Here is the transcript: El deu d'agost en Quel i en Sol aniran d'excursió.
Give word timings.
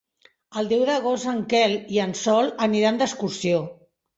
El 0.61 0.69
deu 0.71 0.85
d'agost 0.89 1.27
en 1.33 1.43
Quel 1.53 1.75
i 1.99 2.01
en 2.07 2.17
Sol 2.23 2.51
aniran 2.69 3.01
d'excursió. 3.03 3.63